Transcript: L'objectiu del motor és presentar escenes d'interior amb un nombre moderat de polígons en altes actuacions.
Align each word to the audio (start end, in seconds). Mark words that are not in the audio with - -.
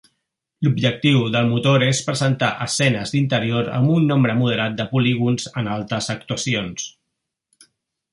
L'objectiu 0.67 1.25
del 1.33 1.49
motor 1.49 1.83
és 1.87 1.99
presentar 2.07 2.47
escenes 2.65 3.13
d'interior 3.15 3.69
amb 3.79 3.91
un 3.97 4.09
nombre 4.13 4.35
moderat 4.39 4.79
de 4.81 4.87
polígons 4.95 5.45
en 5.63 5.69
altes 5.75 6.09
actuacions. 6.15 6.89